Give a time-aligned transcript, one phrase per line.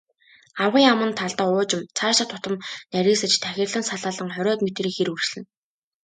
[0.63, 2.55] Агуй аман талдаа уужим, цаашлах тутам
[2.93, 5.47] нарийсаж тахирлан салаалан, хориод метрийн хэр үргэлжилнэ.